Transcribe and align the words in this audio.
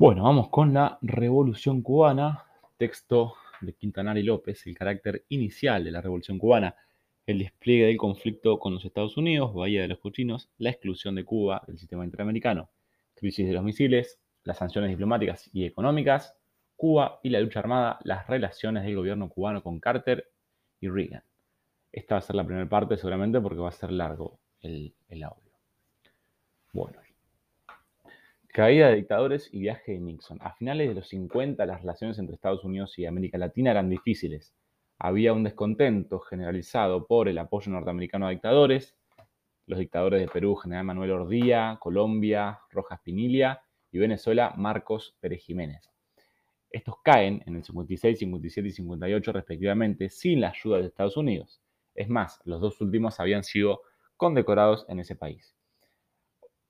Bueno, 0.00 0.22
vamos 0.22 0.48
con 0.48 0.72
la 0.72 0.98
Revolución 1.02 1.82
Cubana, 1.82 2.46
texto 2.78 3.34
de 3.60 3.74
Quintanar 3.74 4.16
y 4.16 4.22
López, 4.22 4.66
el 4.66 4.74
carácter 4.74 5.26
inicial 5.28 5.84
de 5.84 5.90
la 5.90 6.00
Revolución 6.00 6.38
Cubana, 6.38 6.74
el 7.26 7.40
despliegue 7.40 7.84
del 7.84 7.98
conflicto 7.98 8.58
con 8.58 8.72
los 8.72 8.82
Estados 8.86 9.18
Unidos, 9.18 9.52
Bahía 9.52 9.82
de 9.82 9.88
los 9.88 9.98
Cochinos, 9.98 10.48
la 10.56 10.70
exclusión 10.70 11.16
de 11.16 11.24
Cuba 11.26 11.62
del 11.66 11.76
sistema 11.76 12.06
interamericano, 12.06 12.70
crisis 13.14 13.46
de 13.46 13.52
los 13.52 13.62
misiles, 13.62 14.18
las 14.42 14.56
sanciones 14.56 14.88
diplomáticas 14.88 15.50
y 15.52 15.66
económicas, 15.66 16.34
Cuba 16.76 17.20
y 17.22 17.28
la 17.28 17.40
lucha 17.40 17.60
armada, 17.60 17.98
las 18.02 18.26
relaciones 18.26 18.84
del 18.84 18.96
gobierno 18.96 19.28
cubano 19.28 19.62
con 19.62 19.80
Carter 19.80 20.30
y 20.80 20.88
Reagan. 20.88 21.24
Esta 21.92 22.14
va 22.14 22.20
a 22.20 22.22
ser 22.22 22.36
la 22.36 22.46
primera 22.46 22.66
parte 22.66 22.96
seguramente 22.96 23.38
porque 23.38 23.60
va 23.60 23.68
a 23.68 23.72
ser 23.72 23.92
largo 23.92 24.40
el, 24.62 24.94
el 25.10 25.24
audio. 25.24 25.52
Bueno, 26.72 26.98
Caída 28.52 28.88
de 28.88 28.96
dictadores 28.96 29.48
y 29.52 29.60
viaje 29.60 29.92
de 29.92 30.00
Nixon. 30.00 30.38
A 30.42 30.52
finales 30.54 30.88
de 30.88 30.94
los 30.94 31.08
50 31.08 31.64
las 31.66 31.82
relaciones 31.82 32.18
entre 32.18 32.34
Estados 32.34 32.64
Unidos 32.64 32.98
y 32.98 33.06
América 33.06 33.38
Latina 33.38 33.70
eran 33.70 33.88
difíciles. 33.88 34.56
Había 34.98 35.32
un 35.32 35.44
descontento 35.44 36.18
generalizado 36.18 37.06
por 37.06 37.28
el 37.28 37.38
apoyo 37.38 37.70
norteamericano 37.70 38.26
a 38.26 38.30
dictadores, 38.30 38.96
los 39.66 39.78
dictadores 39.78 40.20
de 40.20 40.26
Perú, 40.26 40.56
General 40.56 40.84
Manuel 40.84 41.12
Ordía, 41.12 41.78
Colombia, 41.80 42.58
Rojas 42.70 42.98
Pinilia 43.04 43.62
y 43.92 43.98
Venezuela, 43.98 44.52
Marcos 44.56 45.16
Pérez 45.20 45.44
Jiménez. 45.44 45.88
Estos 46.70 46.96
caen 47.04 47.44
en 47.46 47.54
el 47.54 47.62
56, 47.62 48.18
57 48.18 48.68
y 48.68 48.72
58 48.72 49.32
respectivamente 49.32 50.10
sin 50.10 50.40
la 50.40 50.48
ayuda 50.48 50.78
de 50.78 50.86
Estados 50.86 51.16
Unidos. 51.16 51.62
Es 51.94 52.08
más, 52.08 52.40
los 52.44 52.60
dos 52.60 52.80
últimos 52.80 53.20
habían 53.20 53.44
sido 53.44 53.82
condecorados 54.16 54.86
en 54.88 54.98
ese 54.98 55.14
país. 55.14 55.54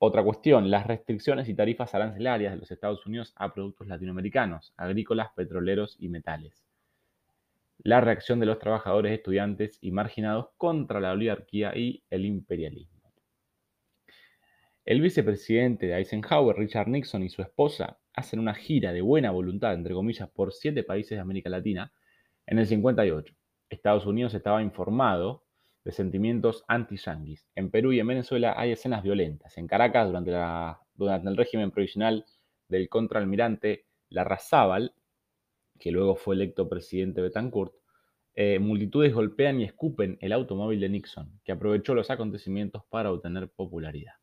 Otra 0.02 0.24
cuestión, 0.24 0.70
las 0.70 0.86
restricciones 0.86 1.46
y 1.50 1.54
tarifas 1.54 1.95
arancelarias 1.95 2.54
de 2.54 2.59
los 2.59 2.70
Estados 2.70 3.04
Unidos 3.04 3.34
a 3.36 3.52
productos 3.52 3.86
latinoamericanos, 3.86 4.73
agrícolas, 4.78 5.28
petroleros 5.36 5.98
y 5.98 6.09
metales. 6.09 6.65
La 7.76 8.01
reacción 8.01 8.40
de 8.40 8.46
los 8.46 8.59
trabajadores, 8.59 9.12
estudiantes 9.12 9.76
y 9.82 9.90
marginados 9.90 10.48
contra 10.56 11.01
la 11.01 11.12
oligarquía 11.12 11.76
y 11.76 12.02
el 12.09 12.24
imperialismo. 12.24 13.12
El 14.87 15.02
vicepresidente 15.02 15.88
de 15.88 15.98
Eisenhower, 15.98 16.56
Richard 16.56 16.88
Nixon, 16.88 17.23
y 17.23 17.28
su 17.28 17.43
esposa 17.43 17.98
hacen 18.15 18.40
una 18.40 18.54
gira 18.54 18.95
de 18.95 19.02
buena 19.02 19.30
voluntad, 19.32 19.74
entre 19.74 19.93
comillas, 19.93 20.30
por 20.30 20.54
siete 20.54 20.82
países 20.82 21.10
de 21.10 21.21
América 21.21 21.51
Latina 21.51 21.93
en 22.46 22.59
el 22.59 22.66
58. 22.66 23.34
Estados 23.68 24.06
Unidos 24.06 24.32
estaba 24.32 24.62
informado 24.62 25.45
de 25.84 25.92
sentimientos 25.92 26.64
anti-yanquis. 26.68 27.46
En 27.54 27.70
Perú 27.70 27.92
y 27.92 28.00
en 28.00 28.06
Venezuela 28.06 28.54
hay 28.56 28.73
escenas 28.73 29.02
violentas. 29.02 29.56
En 29.59 29.66
Caracas, 29.66 30.06
durante, 30.06 30.32
durante 30.95 31.28
el 31.28 31.37
régimen 31.37 31.70
provisional 31.70 32.24
del 32.68 32.88
contraalmirante 32.88 33.87
Larrazábal, 34.10 34.95
que 35.78 35.90
luego 35.90 36.16
fue 36.16 36.34
electo 36.34 36.68
presidente 36.68 37.22
Betancourt, 37.22 37.72
eh, 38.34 38.59
multitudes 38.59 39.12
golpean 39.12 39.60
y 39.60 39.64
escupen 39.64 40.16
el 40.20 40.32
automóvil 40.32 40.80
de 40.80 40.88
Nixon, 40.88 41.40
que 41.45 41.52
aprovechó 41.52 41.94
los 41.94 42.10
acontecimientos 42.10 42.84
para 42.88 43.10
obtener 43.10 43.48
popularidad. 43.48 44.15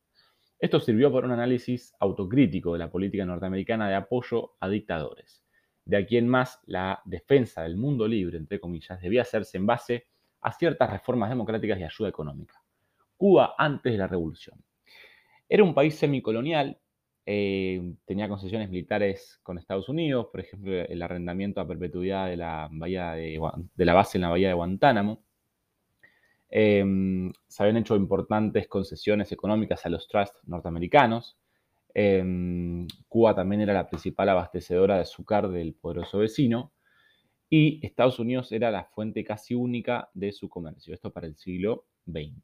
Esto 0.60 0.80
sirvió 0.80 1.12
para 1.12 1.28
un 1.28 1.34
análisis 1.34 1.94
autocrítico 2.00 2.74
de 2.74 2.80
la 2.80 2.90
política 2.90 3.26
norteamericana 3.26 3.90
de 3.90 3.96
apoyo 3.96 4.56
a 4.60 4.70
dictadores. 4.70 5.44
De 5.86 5.98
aquí 5.98 6.18
en 6.18 6.28
más, 6.28 6.60
la 6.66 7.02
defensa 7.06 7.64
del 7.64 7.78
mundo 7.78 8.08
libre, 8.08 8.38
entre 8.38 8.60
comillas, 8.60 9.00
debía 9.02 9.22
hacerse 9.22 9.58
en 9.58 9.66
base 9.66 10.08
a 10.48 10.54
ciertas 10.54 10.90
reformas 10.90 11.30
democráticas 11.30 11.78
y 11.78 11.84
ayuda 11.84 12.08
económica. 12.08 12.64
Cuba 13.18 13.54
antes 13.58 13.92
de 13.92 13.98
la 13.98 14.08
revolución. 14.08 14.64
Era 15.50 15.62
un 15.62 15.74
país 15.74 15.96
semicolonial, 15.96 16.80
eh, 17.26 17.96
tenía 18.06 18.30
concesiones 18.30 18.70
militares 18.70 19.42
con 19.44 19.58
Estados 19.58 19.90
Unidos, 19.90 20.28
por 20.32 20.40
ejemplo, 20.40 20.72
el 20.72 21.02
arrendamiento 21.02 21.60
a 21.60 21.68
perpetuidad 21.68 22.28
de 22.28 22.38
la, 22.38 22.70
bahía 22.72 23.12
de, 23.12 23.38
la 23.76 23.94
base 23.94 24.18
en 24.18 24.22
la 24.22 24.30
bahía 24.30 24.48
de 24.48 24.54
Guantánamo. 24.54 25.22
Em, 26.50 27.34
se 27.46 27.64
habían 27.64 27.76
hecho 27.76 27.98
importantes 27.98 28.70
concesiones 28.70 29.34
económicas 29.34 29.86
a 29.86 29.90
los 29.90 30.08
trusts 30.08 30.40
norteamericanos. 30.46 31.38
Em, 31.94 32.88
Cuba 33.10 33.36
también 33.36 33.62
era 33.62 33.74
la 33.74 33.90
principal 33.90 34.30
abastecedora 34.30 34.96
de 34.96 35.02
azúcar 35.02 35.50
del 35.50 35.74
poderoso 35.74 36.20
vecino 36.20 36.72
y 37.50 37.86
Estados 37.86 38.20
Unidos 38.20 38.52
era 38.52 38.72
la 38.72 38.86
fuente 38.86 39.24
casi 39.24 39.56
única 39.56 40.10
de 40.14 40.32
su 40.32 40.50
comercio, 40.50 40.94
esto 40.94 41.12
para 41.12 41.28
el 41.28 41.36
siglo 41.36 41.86
XX. 42.06 42.44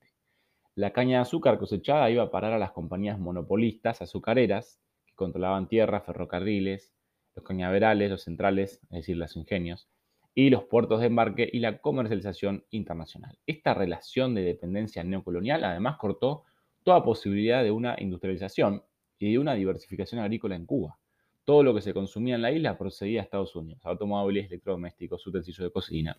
La 0.76 0.92
caña 0.92 1.18
de 1.18 1.24
azúcar 1.24 1.60
cosechada 1.60 2.10
iba 2.10 2.24
a 2.24 2.32
parar 2.32 2.54
a 2.54 2.60
las 2.60 2.72
compañías 2.72 3.20
monopolistas 3.20 4.02
azucareras 4.02 4.82
que 5.06 5.14
controlaban 5.14 5.68
tierras, 5.68 6.06
ferrocarriles, 6.06 6.94
los 7.36 7.46
cañaverales, 7.46 8.10
los 8.10 8.24
centrales, 8.24 8.82
es 8.84 8.90
decir, 8.90 9.18
los 9.18 9.36
ingenios, 9.36 9.90
y 10.36 10.50
los 10.50 10.64
puertos 10.64 11.02
de 11.02 11.08
embarque 11.08 11.50
y 11.52 11.60
la 11.60 11.80
comercialización 11.80 12.66
internacional. 12.72 13.38
Esta 13.46 13.74
relación 13.74 14.34
de 14.34 14.42
dependencia 14.42 15.04
neocolonial 15.04 15.64
además 15.64 15.98
cortó 15.98 16.44
toda 16.84 17.04
posibilidad 17.04 17.64
de 17.64 17.72
una 17.72 17.96
industrialización 18.00 18.84
y 19.20 19.32
de 19.32 19.40
una 19.40 19.54
diversificación 19.54 20.22
agrícola 20.22 20.56
en 20.56 20.66
Cuba 20.66 20.98
todo 21.46 21.64
lo 21.64 21.74
que 21.74 21.82
se 21.82 21.94
consumía 21.94 22.36
en 22.36 22.42
la 22.42 22.52
isla 22.52 22.78
procedía 22.78 23.22
a 23.22 23.24
Estados 23.24 23.56
Unidos, 23.56 23.86
automóviles, 23.86 24.48
electrodomésticos, 24.48 25.26
utensilios 25.28 25.64
de 25.64 25.72
cocina. 25.72 26.18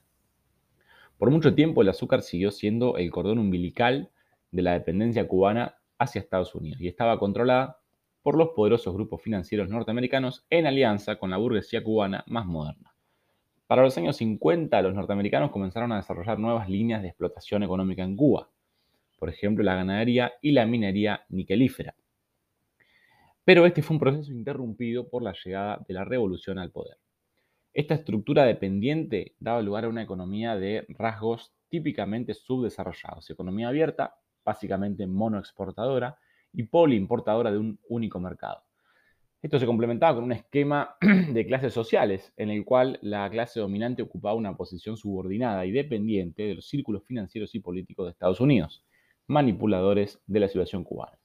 Por 1.19 1.31
mucho 1.31 1.55
tiempo 1.55 1.83
el 1.83 1.89
azúcar 1.89 2.23
siguió 2.23 2.51
siendo 2.51 2.97
el 2.97 3.11
cordón 3.11 3.39
umbilical 3.39 4.11
de 4.51 4.63
la 4.63 4.73
dependencia 4.73 5.27
cubana 5.27 5.77
hacia 5.99 6.21
Estados 6.21 6.55
Unidos 6.55 6.81
y 6.81 6.89
estaba 6.89 7.19
controlada 7.19 7.79
por 8.23 8.37
los 8.37 8.51
poderosos 8.51 8.95
grupos 8.95 9.23
financieros 9.23 9.69
norteamericanos 9.69 10.47
en 10.51 10.67
alianza 10.67 11.17
con 11.17 11.31
la 11.31 11.37
burguesía 11.37 11.85
cubana 11.85 12.25
más 12.27 12.47
moderna. 12.47 12.95
Para 13.67 13.83
los 13.83 13.97
años 13.97 14.17
50, 14.17 14.83
los 14.83 14.95
norteamericanos 14.95 15.51
comenzaron 15.51 15.93
a 15.93 15.97
desarrollar 15.97 16.39
nuevas 16.39 16.69
líneas 16.69 17.03
de 17.03 17.09
explotación 17.09 17.63
económica 17.63 18.03
en 18.03 18.17
Cuba, 18.17 18.51
por 19.19 19.29
ejemplo 19.29 19.65
la 19.65 19.77
ganadería 19.77 20.33
y 20.43 20.53
la 20.53 20.67
minería 20.67 21.25
niquelífera. 21.29 21.95
Pero 23.45 23.67
este 23.67 23.83
fue 23.83 23.97
un 23.97 24.01
proceso 24.01 24.33
interrumpido 24.33 25.09
por 25.09 25.23
la 25.23 25.35
llegada 25.45 25.85
de 25.87 25.95
la 25.95 26.05
revolución 26.05 26.59
al 26.59 26.71
poder. 26.71 26.97
Esta 27.75 27.95
estructura 27.95 28.45
dependiente 28.45 29.35
daba 29.39 29.61
lugar 29.61 29.85
a 29.85 29.89
una 29.89 30.03
economía 30.03 30.57
de 30.57 30.87
rasgos 30.89 31.53
típicamente 31.69 32.33
subdesarrollados, 32.33 33.29
economía 33.29 33.69
abierta, 33.69 34.15
básicamente 34.45 35.07
monoexportadora 35.07 36.17
y 36.53 36.63
poliimportadora 36.63 37.51
de 37.51 37.59
un 37.59 37.79
único 37.89 38.21
mercado. 38.21 38.63
Esto 39.43 39.59
se 39.59 39.67
complementaba 39.67 40.15
con 40.15 40.25
un 40.25 40.33
esquema 40.33 40.97
de 41.01 41.47
clases 41.47 41.75
sociales 41.75 42.33
en 42.39 42.49
el 42.49 42.65
cual 42.65 42.99
la 43.03 43.29
clase 43.29 43.61
dominante 43.61 44.03
ocupaba 44.03 44.35
una 44.35 44.57
posición 44.57 44.97
subordinada 44.97 45.67
y 45.67 45.73
dependiente 45.73 46.45
de 46.45 46.55
los 46.55 46.67
círculos 46.67 47.05
financieros 47.05 47.55
y 47.55 47.61
políticos 47.61 48.07
de 48.07 48.13
Estados 48.13 48.41
Unidos, 48.41 48.87
manipuladores 49.27 50.23
de 50.27 50.41
la 50.41 50.49
situación 50.49 50.85
cubana. 50.85 51.19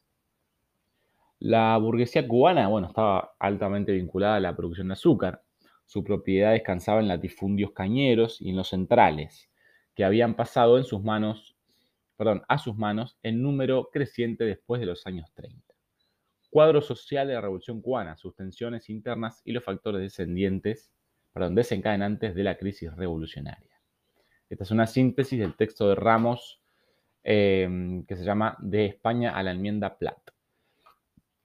La 1.41 1.77
burguesía 1.77 2.27
cubana, 2.27 2.67
bueno, 2.67 2.87
estaba 2.87 3.33
altamente 3.39 3.93
vinculada 3.93 4.35
a 4.35 4.39
la 4.41 4.57
producción 4.57 4.89
de 4.89 4.93
azúcar. 4.93 5.41
Su 5.85 6.03
propiedad 6.03 6.51
descansaba 6.51 6.99
en 6.99 7.07
latifundios 7.07 7.71
cañeros 7.71 8.41
y 8.41 8.49
en 8.49 8.57
los 8.57 8.67
centrales, 8.67 9.49
que 9.95 10.03
habían 10.03 10.35
pasado 10.35 10.77
en 10.77 10.83
sus 10.83 11.01
manos, 11.01 11.55
perdón, 12.17 12.43
a 12.49 12.57
sus 12.57 12.75
manos 12.75 13.17
en 13.23 13.41
número 13.41 13.89
creciente 13.89 14.43
después 14.43 14.81
de 14.81 14.87
los 14.87 15.07
años 15.07 15.31
30. 15.33 15.73
Cuadro 16.49 16.81
social 16.81 17.27
de 17.29 17.35
la 17.35 17.41
Revolución 17.41 17.81
Cubana, 17.81 18.17
sus 18.17 18.35
tensiones 18.35 18.89
internas 18.89 19.41
y 19.45 19.53
los 19.53 19.63
factores 19.63 20.01
descendientes, 20.01 20.91
perdón, 21.31 21.55
desencadenantes 21.55 22.35
de 22.35 22.43
la 22.43 22.57
crisis 22.57 22.93
revolucionaria. 22.93 23.79
Esta 24.49 24.65
es 24.65 24.71
una 24.71 24.87
síntesis 24.87 25.39
del 25.39 25.55
texto 25.55 25.87
de 25.87 25.95
Ramos 25.95 26.61
eh, 27.23 28.03
que 28.05 28.17
se 28.17 28.25
llama 28.25 28.57
De 28.59 28.87
España 28.87 29.37
a 29.37 29.43
la 29.43 29.51
enmienda 29.51 29.97
Platt. 29.97 30.28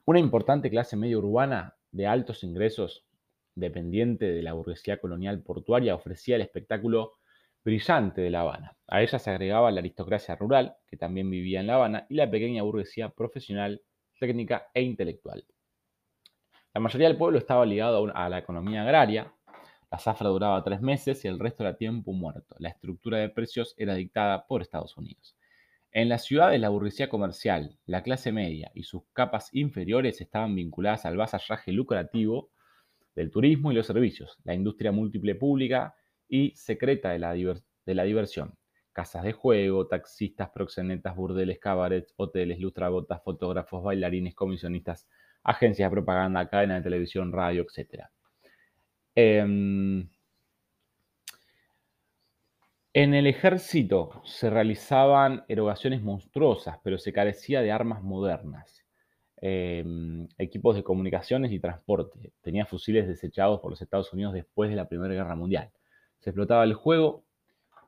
Una 0.06 0.19
importante 0.19 0.69
clase 0.69 0.97
media 0.97 1.16
urbana 1.16 1.76
de 1.91 2.06
altos 2.06 2.44
ingresos, 2.44 3.06
dependiente 3.55 4.26
de 4.26 4.43
la 4.43 4.52
burguesía 4.52 5.00
colonial 5.00 5.43
portuaria, 5.43 5.94
ofrecía 5.94 6.37
el 6.37 6.43
espectáculo 6.43 7.14
brillante 7.64 8.20
de 8.20 8.29
La 8.29 8.43
Habana. 8.43 8.76
A 8.87 9.00
ella 9.00 9.19
se 9.19 9.31
agregaba 9.31 9.70
la 9.70 9.81
aristocracia 9.81 10.37
rural, 10.37 10.76
que 10.87 10.99
también 10.99 11.31
vivía 11.31 11.61
en 11.61 11.69
La 11.69 11.76
Habana, 11.76 12.06
y 12.11 12.17
la 12.17 12.31
pequeña 12.31 12.62
burguesía 12.62 13.08
profesional, 13.08 13.81
técnica 14.20 14.69
e 14.75 14.82
intelectual. 14.82 15.46
La 16.75 16.82
mayoría 16.82 17.08
del 17.08 17.17
pueblo 17.17 17.38
estaba 17.38 17.64
ligado 17.64 18.14
a 18.14 18.29
la 18.29 18.38
economía 18.38 18.82
agraria, 18.82 19.32
la 19.90 19.99
zafra 19.99 20.29
duraba 20.29 20.62
tres 20.62 20.82
meses 20.82 21.25
y 21.25 21.29
el 21.29 21.38
resto 21.38 21.62
era 21.62 21.79
tiempo 21.79 22.12
muerto. 22.12 22.56
La 22.58 22.69
estructura 22.69 23.19
de 23.19 23.31
precios 23.31 23.75
era 23.79 23.94
dictada 23.94 24.46
por 24.46 24.61
Estados 24.61 24.99
Unidos. 24.99 25.34
En 25.96 26.08
las 26.08 26.25
ciudades 26.25 26.61
la 26.61 26.70
burguesía 26.70 27.08
comercial, 27.08 27.79
la 27.87 28.02
clase 28.02 28.32
media 28.32 28.69
y 28.75 28.82
sus 28.82 29.05
capas 29.12 29.50
inferiores 29.55 30.20
estaban 30.20 30.52
vinculadas 30.52 31.06
al 31.06 31.17
vasallaje 31.17 31.70
lucrativo 31.70 32.50
del 33.14 33.31
turismo 33.31 33.70
y 33.70 33.76
los 33.76 33.87
servicios, 33.87 34.37
la 34.43 34.55
industria 34.55 34.91
múltiple 34.91 35.37
pública 35.37 35.94
y 36.29 36.50
secreta 36.56 37.11
de 37.11 37.20
la, 37.20 38.02
diversión, 38.02 38.58
casas 38.93 39.23
de 39.23 39.35
juego, 39.35 39.87
taxistas, 39.87 40.50
proxenetas, 40.50 41.14
burdeles, 41.14 41.61
cabarets, 41.61 42.12
hoteles, 42.17 42.58
lustrabotas, 42.58 43.23
fotógrafos, 43.23 43.85
bailarines, 43.85 44.35
comisionistas, 44.35 45.08
agencias 45.44 45.88
de 45.88 45.94
propaganda, 45.94 46.49
cadenas 46.49 46.79
de 46.79 46.91
televisión, 46.91 47.31
radio, 47.31 47.64
etc. 47.73 48.11
en 52.94 53.12
el 53.12 53.26
ejército 53.26 54.23
se 54.25 54.49
realizaban 54.50 55.44
erogaciones 55.49 56.00
monstruosas, 56.00 56.79
pero 56.85 56.96
se 56.96 57.12
carecía 57.12 57.61
de 57.61 57.73
armas 57.73 58.05
modernas, 58.05 58.85
em, 59.38 60.29
equipos 60.38 60.76
de 60.76 60.85
comunicaciones 60.85 61.50
y 61.50 61.58
transporte. 61.58 62.32
Tenía 62.41 62.67
fusiles 62.67 63.08
desechados 63.08 63.61
por 63.61 63.70
los 63.70 63.82
Estados 63.82 64.12
Unidos 64.12 64.32
después 64.32 64.70
de 64.70 64.76
la 64.76 64.88
Primera 64.88 65.12
Guerra 65.12 65.35
Mundial. 65.35 65.73
Se 66.20 66.31
explotaba 66.31 66.62
el 66.62 66.75
juego, 66.75 67.25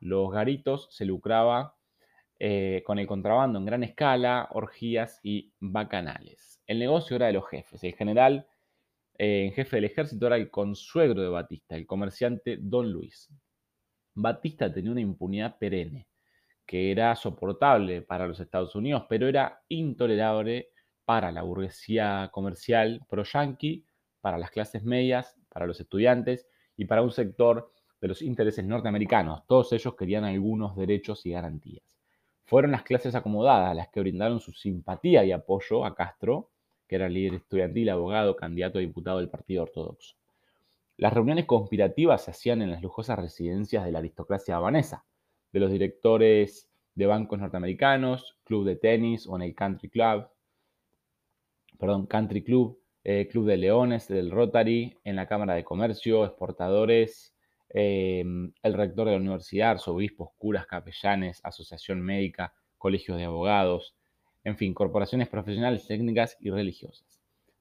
los 0.01 0.29
garitos, 0.31 0.89
se 0.91 1.05
lucraba 1.05 1.75
eh, 2.39 2.83
con 2.85 2.99
el 2.99 3.07
contrabando 3.07 3.59
en 3.59 3.65
gran 3.65 3.83
escala, 3.83 4.49
orgías 4.51 5.21
y 5.23 5.53
bacanales. 5.59 6.61
El 6.67 6.79
negocio 6.79 7.15
era 7.15 7.27
de 7.27 7.33
los 7.33 7.47
jefes. 7.49 7.83
El 7.83 7.95
general 7.95 8.47
eh, 9.17 9.45
en 9.45 9.53
jefe 9.53 9.77
del 9.77 9.85
ejército 9.85 10.27
era 10.27 10.35
el 10.35 10.51
consuegro 10.51 11.21
de 11.21 11.29
Batista, 11.29 11.75
el 11.77 11.87
comerciante 11.87 12.57
Don 12.59 12.91
Luis. 12.91 13.31
Batista 14.19 14.73
tenía 14.73 14.91
una 14.91 15.01
impunidad 15.01 15.57
perenne, 15.59 16.07
que 16.65 16.91
era 16.91 17.15
soportable 17.15 18.01
para 18.01 18.27
los 18.27 18.39
Estados 18.39 18.75
Unidos, 18.75 19.05
pero 19.07 19.27
era 19.27 19.61
intolerable 19.69 20.69
para 21.05 21.31
la 21.31 21.43
burguesía 21.43 22.29
comercial 22.31 23.01
pro-yanqui, 23.07 23.85
para 24.19 24.39
las 24.39 24.49
clases 24.49 24.83
medias, 24.83 25.37
para 25.49 25.67
los 25.67 25.79
estudiantes 25.79 26.47
y 26.75 26.85
para 26.85 27.03
un 27.03 27.11
sector 27.11 27.71
de 28.01 28.07
los 28.07 28.23
intereses 28.23 28.65
norteamericanos. 28.65 29.45
Todos 29.45 29.71
ellos 29.73 29.95
querían 29.95 30.23
algunos 30.23 30.75
derechos 30.75 31.25
y 31.25 31.31
garantías. 31.31 31.97
Fueron 32.43 32.71
las 32.71 32.83
clases 32.83 33.13
acomodadas 33.13 33.75
las 33.75 33.89
que 33.89 33.99
brindaron 33.99 34.39
su 34.39 34.51
simpatía 34.51 35.23
y 35.25 35.31
apoyo 35.31 35.85
a 35.85 35.93
Castro, 35.93 36.49
que 36.87 36.95
era 36.95 37.07
líder 37.07 37.35
estudiantil, 37.35 37.89
abogado, 37.89 38.35
candidato 38.35 38.79
a 38.79 38.81
diputado 38.81 39.19
del 39.19 39.29
Partido 39.29 39.63
Ortodoxo. 39.63 40.16
Las 40.97 41.13
reuniones 41.13 41.45
conspirativas 41.45 42.23
se 42.25 42.31
hacían 42.31 42.61
en 42.61 42.71
las 42.71 42.81
lujosas 42.81 43.17
residencias 43.17 43.85
de 43.85 43.91
la 43.91 43.99
aristocracia 43.99 44.55
habanesa, 44.55 45.05
de 45.51 45.59
los 45.59 45.71
directores 45.71 46.69
de 46.95 47.05
bancos 47.05 47.39
norteamericanos, 47.39 48.39
club 48.43 48.65
de 48.65 48.75
tenis 48.75 49.27
o 49.27 49.35
en 49.35 49.43
el 49.43 49.55
country 49.55 49.89
club, 49.89 50.27
perdón, 51.77 52.07
country 52.07 52.43
club, 52.43 52.81
eh, 53.03 53.27
club 53.31 53.45
de 53.45 53.57
leones, 53.57 54.07
del 54.07 54.31
Rotary, 54.31 54.97
en 55.03 55.15
la 55.15 55.27
Cámara 55.27 55.53
de 55.53 55.63
Comercio, 55.63 56.25
exportadores, 56.25 57.37
Em, 57.69 58.53
el 58.63 58.73
rector 58.73 59.07
de 59.07 59.11
la 59.13 59.17
universidad, 59.17 59.71
arzobispos, 59.71 60.29
curas, 60.37 60.65
capellanes, 60.65 61.41
asociación 61.43 62.01
médica, 62.01 62.53
colegios 62.77 63.17
de 63.17 63.25
abogados, 63.25 63.95
en 64.43 64.55
fin, 64.57 64.73
corporaciones 64.73 65.27
profesionales, 65.27 65.85
técnicas 65.85 66.37
y 66.39 66.49
religiosas. 66.49 67.16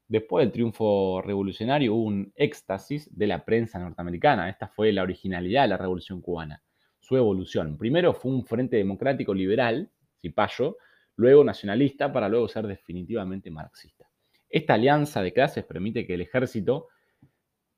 Después 0.08 0.44
del 0.44 0.52
triunfo 0.52 1.20
revolucionario 1.22 1.94
hubo 1.94 2.04
un 2.04 2.32
éxtasis 2.36 3.08
de 3.16 3.26
la 3.26 3.44
prensa 3.44 3.78
norteamericana. 3.78 4.48
Esta 4.48 4.68
fue 4.68 4.92
la 4.92 5.02
originalidad 5.02 5.62
de 5.62 5.68
la 5.68 5.76
revolución 5.76 6.20
cubana, 6.20 6.62
su 7.00 7.16
evolución. 7.16 7.76
Primero 7.76 8.14
fue 8.14 8.30
un 8.30 8.44
frente 8.44 8.76
democrático 8.76 9.34
liberal, 9.34 9.90
Cipayo, 10.20 10.76
luego 11.16 11.42
nacionalista, 11.42 12.12
para 12.12 12.28
luego 12.28 12.48
ser 12.48 12.66
definitivamente 12.66 13.50
marxista. 13.50 14.08
Esta 14.48 14.74
alianza 14.74 15.22
de 15.22 15.32
clases 15.32 15.64
permite 15.64 16.06
que 16.06 16.14
el 16.14 16.20
ejército 16.20 16.88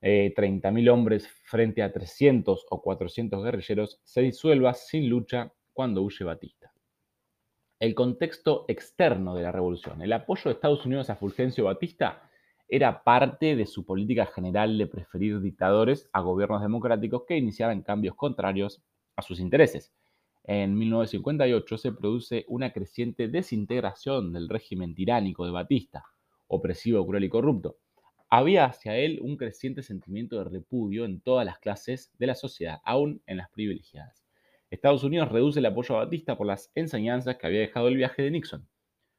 30.000 0.01 0.87
eh, 0.87 0.91
hombres 0.91 1.29
frente 1.29 1.83
a 1.83 1.93
300 1.93 2.67
o 2.71 2.83
400 2.83 3.43
guerrilleros, 3.43 4.01
se 4.05 4.21
disuelva 4.21 4.75
sin 4.75 5.09
lucha 5.09 5.53
cuando 5.73 6.03
huye 6.03 6.25
Batista. 6.25 6.58
El 7.81 7.95
contexto 7.95 8.65
externo 8.69 9.35
de 9.35 9.43
la 9.43 9.53
revolución. 9.53 10.03
El 10.03 10.13
apoyo 10.13 10.45
de 10.45 10.53
Estados 10.53 10.85
Unidos 10.85 11.11
a 11.11 11.17
Fulgencio 11.17 11.65
Batista 11.65 12.31
era 12.69 13.03
parte 13.03 13.57
de 13.57 13.67
su 13.67 13.85
política 13.87 14.27
general 14.27 14.77
de 14.77 14.87
preferir 14.87 15.41
dictadores 15.41 16.09
a 16.13 16.21
gobiernos 16.21 16.61
democráticos 16.61 17.23
que 17.27 17.37
iniciaran 17.37 17.83
cambios 17.83 18.15
contrarios 18.15 18.83
a 19.17 19.23
sus 19.23 19.41
intereses. 19.41 19.93
En 20.45 20.77
1958 20.77 21.79
se 21.79 21.93
produce 21.93 22.45
una 22.49 22.73
creciente 22.73 23.29
desintegración 23.29 24.33
del 24.33 24.49
régimen 24.49 24.95
tiránico 24.95 25.45
de 25.45 25.53
Batista, 25.53 26.05
opresivo, 26.49 27.07
cruel 27.07 27.25
y 27.25 27.29
corrupto 27.29 27.77
había 28.31 28.67
hacia 28.67 28.97
él 28.97 29.21
un 29.23 29.37
creciente 29.37 29.83
sentimiento 29.83 30.37
de 30.37 30.45
repudio 30.45 31.05
en 31.05 31.21
todas 31.21 31.47
las 31.47 31.59
clases 31.59 32.13
de 32.19 32.27
la 32.27 32.35
sociedad, 32.35 32.81
aún 32.85 33.23
en 33.27 33.39
las 33.39 33.49
privilegiadas. 33.51 34.28
Estados 34.71 35.03
Unidos 35.03 35.31
reduce 35.31 35.61
el 35.61 35.67
apoyo 35.67 35.97
a 35.97 36.05
Batista 36.05 36.37
por 36.37 36.47
las 36.47 36.71
enseñanzas 36.75 37.37
que 37.37 37.47
había 37.47 37.61
dejado 37.61 37.89
el 37.89 37.97
viaje 37.97 38.23
de 38.23 38.31
Nixon. 38.31 38.69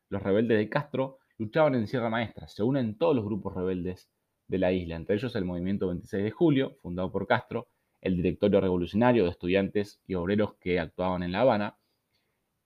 Los 0.09 0.21
rebeldes 0.21 0.57
de 0.57 0.69
Castro 0.69 1.17
luchaban 1.37 1.75
en 1.75 1.87
Sierra 1.87 2.09
Maestra, 2.09 2.47
se 2.47 2.63
unen 2.63 2.97
todos 2.97 3.15
los 3.15 3.25
grupos 3.25 3.55
rebeldes 3.55 4.09
de 4.47 4.57
la 4.57 4.71
isla, 4.71 4.95
entre 4.95 5.15
ellos 5.15 5.35
el 5.35 5.45
Movimiento 5.45 5.87
26 5.87 6.23
de 6.23 6.31
Julio, 6.31 6.75
fundado 6.81 7.11
por 7.11 7.27
Castro, 7.27 7.69
el 8.01 8.15
Directorio 8.15 8.61
Revolucionario 8.61 9.23
de 9.23 9.31
Estudiantes 9.31 10.01
y 10.05 10.15
Obreros 10.15 10.55
que 10.59 10.79
actuaban 10.79 11.23
en 11.23 11.31
La 11.31 11.41
Habana, 11.41 11.77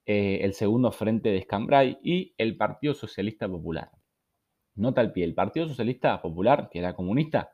eh, 0.05 0.39
el 0.41 0.53
Segundo 0.53 0.91
Frente 0.91 1.29
de 1.29 1.37
Escambray 1.37 1.97
y 2.03 2.33
el 2.37 2.57
Partido 2.57 2.93
Socialista 2.93 3.47
Popular. 3.47 3.91
Nota 4.75 5.01
al 5.01 5.13
pie, 5.13 5.23
el 5.23 5.33
Partido 5.33 5.67
Socialista 5.67 6.21
Popular, 6.21 6.69
que 6.71 6.79
era 6.79 6.95
comunista, 6.95 7.51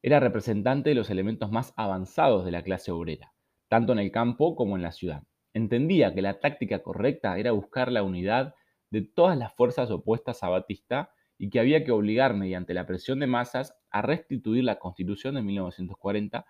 era 0.00 0.20
representante 0.20 0.90
de 0.90 0.94
los 0.94 1.10
elementos 1.10 1.50
más 1.50 1.74
avanzados 1.76 2.44
de 2.44 2.52
la 2.52 2.62
clase 2.62 2.92
obrera, 2.92 3.32
tanto 3.68 3.92
en 3.92 3.98
el 3.98 4.10
campo 4.10 4.54
como 4.56 4.76
en 4.76 4.82
la 4.82 4.92
ciudad. 4.92 5.22
Entendía 5.54 6.14
que 6.14 6.22
la 6.22 6.38
táctica 6.38 6.82
correcta 6.82 7.38
era 7.38 7.52
buscar 7.52 7.90
la 7.90 8.02
unidad 8.02 8.54
de 8.90 9.02
todas 9.02 9.36
las 9.36 9.54
fuerzas 9.54 9.90
opuestas 9.90 10.42
a 10.42 10.48
Batista 10.48 11.10
y 11.38 11.50
que 11.50 11.60
había 11.60 11.84
que 11.84 11.92
obligar 11.92 12.34
mediante 12.34 12.74
la 12.74 12.86
presión 12.86 13.20
de 13.20 13.26
masas 13.26 13.74
a 13.90 14.02
restituir 14.02 14.64
la 14.64 14.78
constitución 14.78 15.34
de 15.34 15.42
1940 15.42 16.46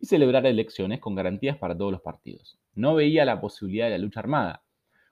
y 0.00 0.06
celebrar 0.06 0.46
elecciones 0.46 1.00
con 1.00 1.14
garantías 1.14 1.56
para 1.56 1.76
todos 1.76 1.92
los 1.92 2.02
partidos. 2.02 2.58
No 2.74 2.94
veía 2.94 3.24
la 3.24 3.40
posibilidad 3.40 3.86
de 3.86 3.92
la 3.92 3.98
lucha 3.98 4.20
armada. 4.20 4.62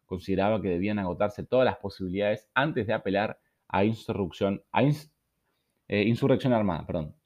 Consideraba 0.05 0.62
que 0.62 0.69
debían 0.69 0.99
agotarse 0.99 1.44
todas 1.44 1.64
las 1.64 1.76
posibilidades 1.79 2.49
antes 2.55 2.87
de 2.87 2.93
apelar 2.93 3.41
a 3.69 3.85
insurrección, 3.85 4.62
eh, 5.88 6.03
insurrección 6.03 6.53
armada. 6.53 6.87
Perdón. 6.87 7.17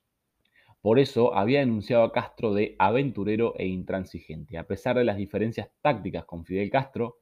Por 0.82 0.98
eso 0.98 1.34
había 1.34 1.60
denunciado 1.60 2.04
a 2.04 2.12
Castro 2.12 2.54
de 2.54 2.74
aventurero 2.78 3.54
e 3.58 3.66
intransigente. 3.66 4.56
A 4.56 4.66
pesar 4.66 4.96
de 4.96 5.04
las 5.04 5.18
diferencias 5.18 5.70
tácticas 5.82 6.24
con 6.24 6.44
Fidel 6.44 6.70
Castro, 6.70 7.18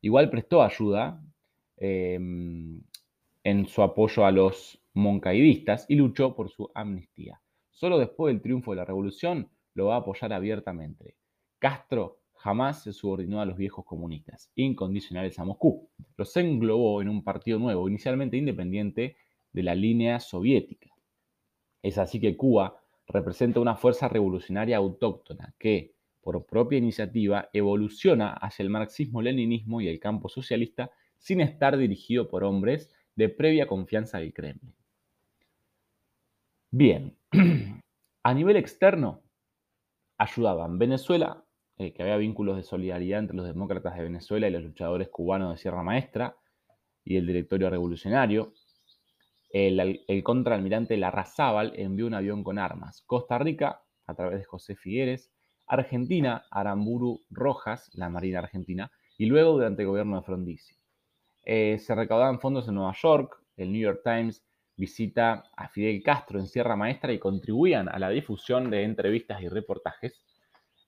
igual 0.00 0.30
prestó 0.30 0.62
ayuda 0.62 1.22
em, 1.76 2.82
en 3.44 3.66
su 3.66 3.82
apoyo 3.82 4.26
a 4.26 4.32
los 4.32 4.82
moncaidistas 4.94 5.86
y 5.88 5.94
luchó 5.94 6.34
por 6.34 6.50
su 6.50 6.70
amnistía. 6.74 7.40
Solo 7.70 7.98
después 7.98 8.34
del 8.34 8.42
triunfo 8.42 8.72
de 8.72 8.78
la 8.78 8.84
revolución 8.84 9.48
lo 9.74 9.86
va 9.86 9.94
a 9.94 9.98
apoyar 9.98 10.32
abiertamente. 10.32 11.14
Castro 11.60 12.18
jamás 12.34 12.82
se 12.82 12.92
subordinó 12.92 13.40
a 13.40 13.46
los 13.46 13.56
viejos 13.56 13.84
comunistas, 13.84 14.50
incondicionales 14.56 15.38
a 15.38 15.44
Moscú. 15.44 15.88
Los 16.16 16.36
englobó 16.36 17.00
en 17.00 17.08
un 17.08 17.22
partido 17.22 17.60
nuevo, 17.60 17.88
inicialmente 17.88 18.36
independiente 18.36 19.16
de 19.52 19.62
la 19.62 19.76
línea 19.76 20.18
soviética. 20.18 20.90
Es 21.80 21.96
así 21.98 22.20
que 22.20 22.36
Cuba 22.36 22.80
representa 23.08 23.60
una 23.60 23.76
fuerza 23.76 24.08
revolucionaria 24.08 24.76
autóctona 24.76 25.54
que, 25.58 25.94
por 26.20 26.44
propia 26.44 26.78
iniciativa, 26.78 27.48
evoluciona 27.52 28.32
hacia 28.32 28.62
el 28.62 28.70
marxismo-leninismo 28.70 29.80
y 29.80 29.88
el 29.88 29.98
campo 29.98 30.28
socialista 30.28 30.90
sin 31.16 31.40
estar 31.40 31.76
dirigido 31.76 32.28
por 32.28 32.44
hombres 32.44 32.92
de 33.16 33.28
previa 33.28 33.66
confianza 33.66 34.18
del 34.18 34.32
Kremlin. 34.32 34.74
Bien, 36.70 37.16
a 38.22 38.34
nivel 38.34 38.56
externo, 38.56 39.22
ayudaban 40.18 40.78
Venezuela, 40.78 41.44
eh, 41.78 41.92
que 41.92 42.02
había 42.02 42.16
vínculos 42.16 42.56
de 42.56 42.62
solidaridad 42.62 43.20
entre 43.20 43.36
los 43.36 43.46
demócratas 43.46 43.96
de 43.96 44.02
Venezuela 44.02 44.48
y 44.48 44.50
los 44.50 44.62
luchadores 44.62 45.08
cubanos 45.08 45.52
de 45.52 45.56
Sierra 45.56 45.82
Maestra 45.82 46.36
y 47.04 47.16
el 47.16 47.26
directorio 47.26 47.70
revolucionario. 47.70 48.52
El, 49.50 50.04
el 50.06 50.22
contraalmirante 50.22 50.96
Larrazábal 50.96 51.72
envió 51.76 52.06
un 52.06 52.14
avión 52.14 52.44
con 52.44 52.58
armas. 52.58 53.02
Costa 53.06 53.38
Rica, 53.38 53.82
a 54.06 54.14
través 54.14 54.38
de 54.38 54.44
José 54.44 54.76
Figueres. 54.76 55.30
Argentina, 55.66 56.44
Aramburu 56.50 57.24
Rojas, 57.30 57.90
la 57.94 58.08
Marina 58.08 58.40
Argentina. 58.40 58.90
Y 59.16 59.26
luego 59.26 59.52
durante 59.52 59.82
el 59.82 59.88
gobierno 59.88 60.16
de 60.16 60.22
Frondizi. 60.22 60.74
Eh, 61.44 61.78
se 61.78 61.94
recaudaban 61.94 62.40
fondos 62.40 62.68
en 62.68 62.74
Nueva 62.74 62.94
York. 63.00 63.42
El 63.56 63.72
New 63.72 63.80
York 63.80 64.02
Times 64.04 64.44
visita 64.76 65.44
a 65.56 65.68
Fidel 65.68 66.02
Castro 66.02 66.38
en 66.38 66.46
Sierra 66.46 66.76
Maestra 66.76 67.12
y 67.12 67.18
contribuían 67.18 67.88
a 67.88 67.98
la 67.98 68.10
difusión 68.10 68.70
de 68.70 68.84
entrevistas 68.84 69.42
y 69.42 69.48
reportajes 69.48 70.22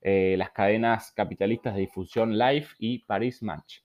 eh, 0.02 0.36
las 0.38 0.52
cadenas 0.52 1.12
capitalistas 1.12 1.74
de 1.74 1.82
difusión 1.82 2.38
Life 2.38 2.74
y 2.78 3.00
Paris 3.00 3.42
Match. 3.42 3.80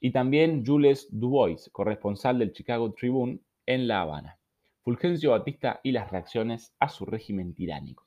Y 0.00 0.10
también 0.12 0.64
Jules 0.64 1.08
Dubois, 1.10 1.68
corresponsal 1.70 2.38
del 2.38 2.52
Chicago 2.52 2.92
Tribune 2.94 3.40
en 3.74 3.86
La 3.86 4.00
Habana. 4.00 4.36
Fulgencio 4.82 5.30
Batista 5.30 5.78
y 5.84 5.92
las 5.92 6.10
reacciones 6.10 6.74
a 6.80 6.88
su 6.88 7.06
régimen 7.06 7.54
tiránico. 7.54 8.04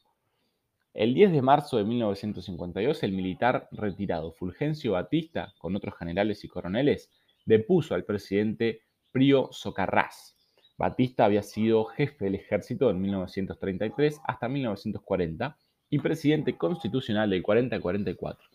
El 0.93 1.13
10 1.13 1.31
de 1.31 1.41
marzo 1.41 1.77
de 1.77 1.85
1952, 1.85 3.01
el 3.03 3.13
militar 3.13 3.69
retirado 3.71 4.33
Fulgencio 4.33 4.91
Batista, 4.91 5.53
con 5.57 5.73
otros 5.77 5.95
generales 5.97 6.43
y 6.43 6.49
coroneles, 6.49 7.09
depuso 7.45 7.95
al 7.95 8.03
presidente 8.03 8.81
Prio 9.13 9.47
Socarrás. 9.53 10.37
Batista 10.77 11.23
había 11.23 11.43
sido 11.43 11.85
jefe 11.85 12.25
del 12.25 12.35
ejército 12.35 12.89
en 12.89 12.99
1933 12.99 14.19
hasta 14.25 14.49
1940 14.49 15.57
y 15.89 15.99
presidente 15.99 16.57
constitucional 16.57 17.29
del 17.29 17.41
40 17.41 17.77
al 17.77 17.81
44. 17.81 18.49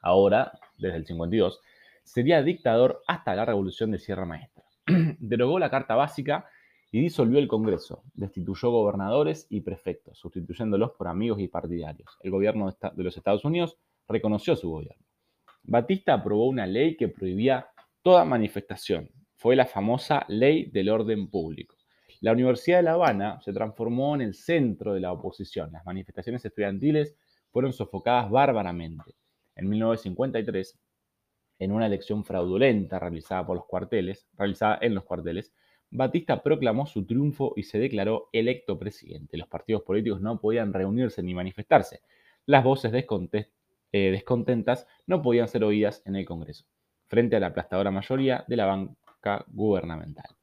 Ahora, 0.00 0.58
desde 0.76 0.96
el 0.96 1.06
52, 1.06 1.60
sería 2.02 2.42
dictador 2.42 3.00
hasta 3.06 3.36
la 3.36 3.44
revolución 3.44 3.92
de 3.92 4.00
Sierra 4.00 4.24
Maestra. 4.24 4.61
Derogó 5.18 5.58
la 5.58 5.70
Carta 5.70 5.94
Básica 5.94 6.46
y 6.90 7.00
disolvió 7.00 7.38
el 7.38 7.48
Congreso. 7.48 8.02
Destituyó 8.14 8.70
gobernadores 8.70 9.46
y 9.50 9.60
prefectos, 9.62 10.18
sustituyéndolos 10.18 10.92
por 10.92 11.08
amigos 11.08 11.40
y 11.40 11.48
partidarios. 11.48 12.18
El 12.20 12.30
gobierno 12.30 12.70
de 12.70 13.02
los 13.02 13.16
Estados 13.16 13.44
Unidos 13.44 13.78
reconoció 14.06 14.56
su 14.56 14.70
gobierno. 14.70 15.04
Batista 15.62 16.14
aprobó 16.14 16.46
una 16.46 16.66
ley 16.66 16.96
que 16.96 17.08
prohibía 17.08 17.68
toda 18.02 18.24
manifestación. 18.24 19.08
Fue 19.36 19.56
la 19.56 19.66
famosa 19.66 20.24
Ley 20.28 20.66
del 20.66 20.90
Orden 20.90 21.28
Público. 21.28 21.76
La 22.20 22.32
Universidad 22.32 22.78
de 22.78 22.82
La 22.84 22.92
Habana 22.92 23.40
se 23.40 23.52
transformó 23.52 24.14
en 24.14 24.20
el 24.20 24.34
centro 24.34 24.94
de 24.94 25.00
la 25.00 25.12
oposición. 25.12 25.72
Las 25.72 25.84
manifestaciones 25.84 26.44
estudiantiles 26.44 27.16
fueron 27.50 27.72
sofocadas 27.72 28.30
bárbaramente. 28.30 29.16
En 29.56 29.68
1953, 29.68 30.78
en 31.62 31.70
una 31.70 31.86
elección 31.86 32.24
fraudulenta 32.24 32.98
realizada 32.98 33.46
por 33.46 33.56
los 33.56 33.66
cuarteles, 33.66 34.26
realizada 34.36 34.78
en 34.82 34.96
los 34.96 35.04
cuarteles, 35.04 35.52
Batista 35.90 36.42
proclamó 36.42 36.86
su 36.86 37.06
triunfo 37.06 37.52
y 37.54 37.62
se 37.62 37.78
declaró 37.78 38.30
electo 38.32 38.78
presidente. 38.78 39.36
Los 39.36 39.46
partidos 39.46 39.82
políticos 39.82 40.20
no 40.20 40.40
podían 40.40 40.72
reunirse 40.72 41.22
ni 41.22 41.34
manifestarse. 41.34 42.00
Las 42.46 42.64
voces 42.64 42.92
eh, 42.92 44.10
descontentas 44.10 44.88
no 45.06 45.22
podían 45.22 45.46
ser 45.46 45.62
oídas 45.62 46.02
en 46.04 46.16
el 46.16 46.24
Congreso, 46.24 46.64
frente 47.06 47.36
a 47.36 47.40
la 47.40 47.48
aplastadora 47.48 47.92
mayoría 47.92 48.44
de 48.48 48.56
la 48.56 48.66
banca 48.66 49.44
gubernamental. 49.46 50.34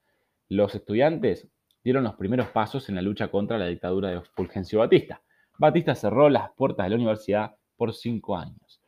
Los 0.48 0.74
estudiantes 0.74 1.50
dieron 1.84 2.06
los 2.06 2.16
primeros 2.16 2.48
pasos 2.50 2.88
en 2.88 2.96
la 2.96 3.02
lucha 3.02 3.28
contra 3.28 3.58
la 3.58 3.66
dictadura 3.66 4.10
de 4.10 4.22
Fulgencio 4.22 4.80
Batista. 4.80 5.22
Batista 5.58 5.96
cerró 5.96 6.30
las 6.30 6.52
puertas 6.54 6.86
de 6.86 6.92
la 6.92 6.96
universidad 6.96 7.56
por 7.76 7.94
cinco 7.94 8.38
años. 8.38 8.79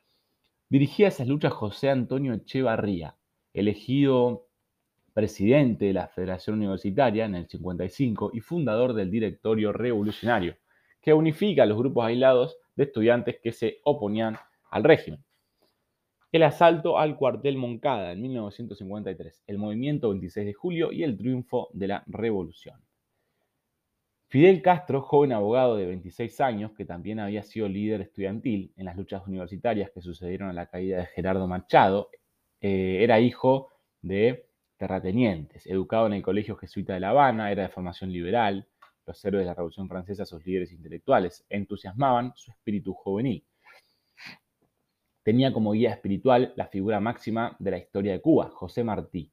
Dirigía 0.71 1.09
esas 1.09 1.27
luchas 1.27 1.51
José 1.51 1.89
Antonio 1.89 2.33
Echevarría, 2.33 3.17
elegido 3.51 4.47
presidente 5.11 5.83
de 5.83 5.91
la 5.91 6.07
Federación 6.07 6.59
Universitaria 6.59 7.25
en 7.25 7.35
el 7.35 7.49
55 7.49 8.31
y 8.33 8.39
fundador 8.39 8.93
del 8.93 9.11
Directorio 9.11 9.73
Revolucionario, 9.73 10.55
que 11.01 11.13
unifica 11.13 11.63
a 11.63 11.65
los 11.65 11.77
grupos 11.77 12.05
aislados 12.05 12.55
de 12.77 12.85
estudiantes 12.85 13.35
que 13.43 13.51
se 13.51 13.79
oponían 13.83 14.37
al 14.69 14.85
régimen. 14.85 15.21
El 16.31 16.43
asalto 16.43 16.97
al 16.97 17.17
cuartel 17.17 17.57
Moncada 17.57 18.13
en 18.13 18.21
1953, 18.21 19.43
el 19.47 19.57
movimiento 19.57 20.11
26 20.11 20.45
de 20.45 20.53
julio 20.53 20.93
y 20.93 21.03
el 21.03 21.17
triunfo 21.17 21.67
de 21.73 21.89
la 21.89 22.03
revolución. 22.07 22.79
Fidel 24.31 24.61
Castro, 24.61 25.01
joven 25.01 25.33
abogado 25.33 25.75
de 25.75 25.85
26 25.85 26.39
años, 26.39 26.71
que 26.71 26.85
también 26.85 27.19
había 27.19 27.43
sido 27.43 27.67
líder 27.67 27.99
estudiantil 27.99 28.71
en 28.77 28.85
las 28.85 28.95
luchas 28.95 29.27
universitarias 29.27 29.91
que 29.91 30.01
sucedieron 30.01 30.47
a 30.47 30.53
la 30.53 30.67
caída 30.67 30.99
de 30.99 31.05
Gerardo 31.07 31.49
Machado, 31.49 32.09
eh, 32.61 32.99
era 33.01 33.19
hijo 33.19 33.67
de 34.01 34.47
terratenientes. 34.77 35.67
Educado 35.67 36.07
en 36.07 36.13
el 36.13 36.21
Colegio 36.21 36.55
Jesuita 36.55 36.93
de 36.93 37.01
La 37.01 37.09
Habana, 37.09 37.51
era 37.51 37.63
de 37.63 37.67
formación 37.67 38.09
liberal. 38.09 38.65
Los 39.05 39.25
héroes 39.25 39.43
de 39.43 39.47
la 39.47 39.53
Revolución 39.53 39.89
Francesa, 39.89 40.25
sus 40.25 40.45
líderes 40.45 40.71
intelectuales, 40.71 41.45
entusiasmaban 41.49 42.31
su 42.37 42.51
espíritu 42.51 42.93
juvenil. 42.93 43.45
Tenía 45.23 45.51
como 45.51 45.73
guía 45.73 45.91
espiritual 45.91 46.53
la 46.55 46.67
figura 46.67 47.01
máxima 47.01 47.57
de 47.59 47.71
la 47.71 47.79
historia 47.79 48.13
de 48.13 48.21
Cuba, 48.21 48.49
José 48.49 48.85
Martí. 48.85 49.29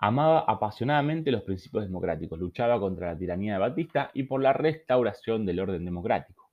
Amaba 0.00 0.40
apasionadamente 0.40 1.32
los 1.32 1.42
principios 1.42 1.84
democráticos, 1.84 2.38
luchaba 2.38 2.78
contra 2.78 3.12
la 3.12 3.18
tiranía 3.18 3.54
de 3.54 3.58
Batista 3.58 4.10
y 4.14 4.22
por 4.22 4.40
la 4.40 4.52
restauración 4.52 5.44
del 5.44 5.58
orden 5.58 5.84
democrático. 5.84 6.50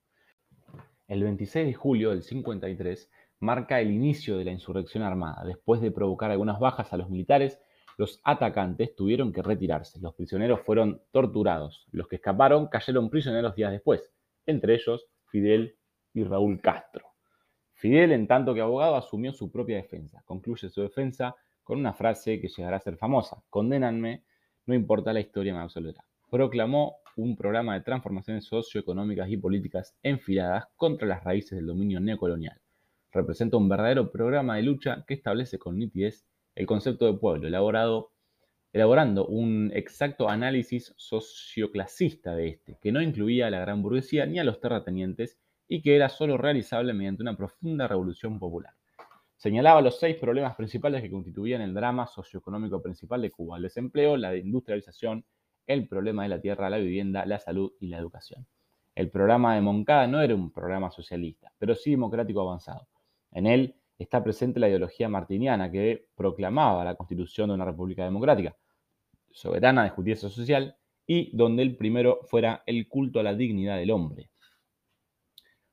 El 1.06 1.22
26 1.22 1.66
de 1.66 1.74
julio 1.74 2.10
del 2.10 2.22
53 2.22 3.10
marca 3.40 3.80
el 3.80 3.92
inicio 3.92 4.36
de 4.36 4.44
la 4.44 4.50
insurrección 4.50 5.04
armada. 5.04 5.44
Después 5.44 5.80
de 5.80 5.92
provocar 5.92 6.32
algunas 6.32 6.58
bajas 6.58 6.92
a 6.92 6.96
los 6.96 7.08
militares, 7.08 7.60
los 7.96 8.20
atacantes 8.24 8.96
tuvieron 8.96 9.32
que 9.32 9.42
retirarse. 9.42 10.00
Los 10.00 10.14
prisioneros 10.14 10.60
fueron 10.62 11.00
torturados. 11.12 11.86
Los 11.92 12.08
que 12.08 12.16
escaparon 12.16 12.66
cayeron 12.66 13.08
prisioneros 13.08 13.54
días 13.54 13.70
después, 13.70 14.12
entre 14.46 14.74
ellos 14.74 15.06
Fidel 15.26 15.76
y 16.12 16.24
Raúl 16.24 16.60
Castro. 16.60 17.06
Fidel, 17.74 18.12
en 18.12 18.26
tanto 18.26 18.54
que 18.54 18.60
abogado, 18.60 18.96
asumió 18.96 19.32
su 19.32 19.52
propia 19.52 19.76
defensa. 19.76 20.22
Concluye 20.24 20.68
su 20.68 20.82
defensa 20.82 21.36
con 21.66 21.80
una 21.80 21.92
frase 21.92 22.40
que 22.40 22.46
llegará 22.46 22.76
a 22.76 22.80
ser 22.80 22.96
famosa. 22.96 23.42
Condénanme, 23.50 24.22
no 24.66 24.74
importa 24.74 25.12
la 25.12 25.18
historia 25.18 25.52
me 25.52 25.58
absoluta. 25.58 26.04
Proclamó 26.30 26.98
un 27.16 27.36
programa 27.36 27.74
de 27.74 27.80
transformaciones 27.80 28.44
socioeconómicas 28.44 29.28
y 29.28 29.36
políticas 29.36 29.96
enfiladas 30.00 30.66
contra 30.76 31.08
las 31.08 31.24
raíces 31.24 31.58
del 31.58 31.66
dominio 31.66 31.98
neocolonial. 31.98 32.60
Representa 33.10 33.56
un 33.56 33.68
verdadero 33.68 34.12
programa 34.12 34.54
de 34.54 34.62
lucha 34.62 35.04
que 35.08 35.14
establece 35.14 35.58
con 35.58 35.76
nitidez 35.76 36.24
el 36.54 36.66
concepto 36.66 37.04
de 37.06 37.18
pueblo, 37.18 37.48
elaborado, 37.48 38.12
elaborando 38.72 39.26
un 39.26 39.72
exacto 39.74 40.28
análisis 40.28 40.94
socioclasista 40.96 42.36
de 42.36 42.46
este, 42.46 42.78
que 42.80 42.92
no 42.92 43.02
incluía 43.02 43.48
a 43.48 43.50
la 43.50 43.58
gran 43.58 43.82
burguesía 43.82 44.24
ni 44.24 44.38
a 44.38 44.44
los 44.44 44.60
terratenientes 44.60 45.36
y 45.66 45.82
que 45.82 45.96
era 45.96 46.08
solo 46.10 46.38
realizable 46.38 46.92
mediante 46.92 47.22
una 47.22 47.36
profunda 47.36 47.88
revolución 47.88 48.38
popular. 48.38 48.75
Señalaba 49.36 49.82
los 49.82 49.98
seis 49.98 50.16
problemas 50.16 50.56
principales 50.56 51.02
que 51.02 51.10
constituían 51.10 51.60
el 51.60 51.74
drama 51.74 52.06
socioeconómico 52.06 52.80
principal 52.80 53.20
de 53.20 53.30
Cuba, 53.30 53.58
el 53.58 53.64
desempleo, 53.64 54.16
la 54.16 54.34
industrialización, 54.34 55.24
el 55.66 55.86
problema 55.86 56.22
de 56.22 56.30
la 56.30 56.40
tierra, 56.40 56.70
la 56.70 56.78
vivienda, 56.78 57.26
la 57.26 57.38
salud 57.38 57.72
y 57.78 57.88
la 57.88 57.98
educación. 57.98 58.46
El 58.94 59.10
programa 59.10 59.54
de 59.54 59.60
Moncada 59.60 60.06
no 60.06 60.22
era 60.22 60.34
un 60.34 60.50
programa 60.50 60.90
socialista, 60.90 61.52
pero 61.58 61.74
sí 61.74 61.90
democrático 61.90 62.40
avanzado. 62.40 62.88
En 63.30 63.46
él 63.46 63.74
está 63.98 64.24
presente 64.24 64.58
la 64.58 64.68
ideología 64.68 65.08
martiniana 65.08 65.70
que 65.70 66.08
proclamaba 66.14 66.82
la 66.82 66.94
constitución 66.94 67.48
de 67.48 67.54
una 67.56 67.66
república 67.66 68.04
democrática, 68.04 68.56
soberana 69.30 69.84
de 69.84 69.90
justicia 69.90 70.30
social 70.30 70.76
y 71.06 71.36
donde 71.36 71.62
el 71.62 71.76
primero 71.76 72.20
fuera 72.24 72.62
el 72.64 72.88
culto 72.88 73.20
a 73.20 73.22
la 73.22 73.34
dignidad 73.34 73.76
del 73.76 73.90
hombre. 73.90 74.30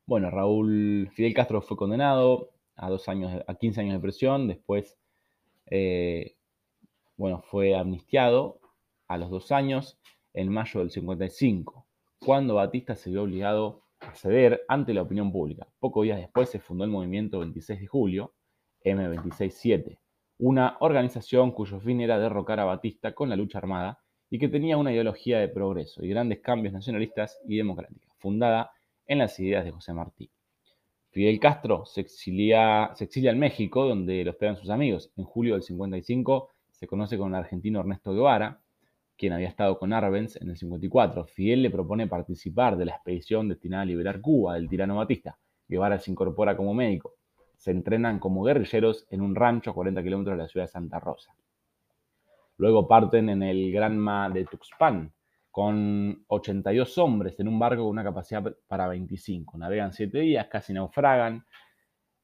Bueno, 0.05 0.29
Raúl 0.29 1.09
Fidel 1.13 1.33
Castro 1.33 1.61
fue 1.61 1.77
condenado 1.77 2.52
a, 2.75 2.89
dos 2.89 3.07
años, 3.07 3.43
a 3.47 3.55
15 3.55 3.81
años 3.81 3.93
de 3.93 3.99
prisión, 3.99 4.47
después 4.47 4.97
eh, 5.67 6.35
bueno, 7.17 7.41
fue 7.41 7.75
amnistiado 7.75 8.59
a 9.07 9.17
los 9.17 9.29
dos 9.29 9.51
años 9.51 9.99
en 10.33 10.49
mayo 10.49 10.79
del 10.79 10.89
55, 10.89 11.85
cuando 12.19 12.55
Batista 12.55 12.95
se 12.95 13.11
vio 13.11 13.23
obligado 13.23 13.83
ceder 14.15 14.63
ante 14.67 14.93
la 14.93 15.03
opinión 15.03 15.31
pública. 15.31 15.67
Pocos 15.79 16.03
días 16.03 16.17
después 16.17 16.49
se 16.49 16.59
fundó 16.59 16.83
el 16.83 16.89
movimiento 16.89 17.39
26 17.39 17.79
de 17.79 17.87
julio, 17.87 18.33
M267, 18.83 19.99
una 20.39 20.77
organización 20.79 21.51
cuyo 21.51 21.79
fin 21.79 22.01
era 22.01 22.19
derrocar 22.19 22.59
a 22.59 22.65
Batista 22.65 23.13
con 23.13 23.29
la 23.29 23.35
lucha 23.35 23.59
armada 23.59 23.99
y 24.29 24.39
que 24.39 24.49
tenía 24.49 24.77
una 24.77 24.91
ideología 24.91 25.39
de 25.39 25.47
progreso 25.47 26.03
y 26.03 26.09
grandes 26.09 26.39
cambios 26.41 26.73
nacionalistas 26.73 27.39
y 27.47 27.57
democráticas, 27.57 28.11
fundada 28.17 28.71
en 29.05 29.19
las 29.19 29.39
ideas 29.39 29.63
de 29.63 29.71
José 29.71 29.93
Martí. 29.93 30.29
Fidel 31.13 31.39
Castro 31.39 31.85
se 31.85 32.01
exilia, 32.01 32.91
en 32.97 33.37
México, 33.37 33.85
donde 33.85 34.23
lo 34.25 34.31
esperan 34.31 34.57
sus 34.57 34.71
amigos. 34.71 35.11
En 35.15 35.25
julio 35.25 35.53
del 35.53 35.61
55 35.61 36.49
se 36.71 36.87
conoce 36.87 37.19
con 37.19 37.29
el 37.29 37.35
argentino 37.35 37.81
Ernesto 37.81 38.13
Guevara, 38.15 38.59
quien 39.15 39.31
había 39.31 39.47
estado 39.47 39.77
con 39.77 39.93
Arbenz 39.93 40.37
en 40.37 40.49
el 40.49 40.57
54. 40.57 41.25
Fidel 41.27 41.61
le 41.61 41.69
propone 41.69 42.07
participar 42.07 42.77
de 42.77 42.85
la 42.85 42.93
expedición 42.93 43.47
destinada 43.47 43.83
a 43.83 43.85
liberar 43.85 44.21
Cuba 44.21 44.55
del 44.55 44.67
tirano 44.67 44.95
Batista. 44.95 45.37
Guevara 45.67 45.99
se 45.99 46.09
incorpora 46.09 46.57
como 46.57 46.73
médico. 46.73 47.13
Se 47.57 47.69
entrenan 47.69 48.17
como 48.17 48.43
guerrilleros 48.43 49.05
en 49.11 49.21
un 49.21 49.35
rancho 49.35 49.69
a 49.69 49.75
40 49.75 50.01
kilómetros 50.01 50.35
de 50.35 50.41
la 50.41 50.49
ciudad 50.49 50.65
de 50.65 50.71
Santa 50.71 50.99
Rosa. 50.99 51.35
Luego 52.57 52.87
parten 52.87 53.29
en 53.29 53.43
el 53.43 53.71
Granma 53.71 54.31
de 54.31 54.45
Tuxpan 54.45 55.13
con 55.53 56.25
82 56.29 56.97
hombres 56.97 57.39
en 57.39 57.47
un 57.47 57.59
barco 57.59 57.83
con 57.83 57.91
una 57.91 58.03
capacidad 58.03 58.43
para 58.67 58.87
25. 58.87 59.55
Navegan 59.59 59.93
7 59.93 60.19
días, 60.19 60.47
casi 60.47 60.73
naufragan, 60.73 61.45